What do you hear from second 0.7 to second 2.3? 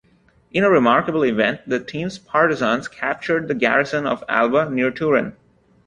remarkable event, the team's